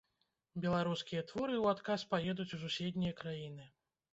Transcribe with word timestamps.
Беларускія 0.63 1.21
творы 1.31 1.59
у 1.65 1.67
адказ 1.73 2.07
паедуць 2.15 2.49
у 2.59 2.63
суседнія 2.65 3.13
краіны. 3.21 3.71